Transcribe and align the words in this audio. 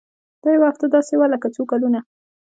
دا 0.43 0.49
يوه 0.55 0.65
هفته 0.69 0.85
داسې 0.95 1.13
وه 1.15 1.27
لکه 1.33 1.47
څو 1.55 1.61
کلونه. 1.71 1.99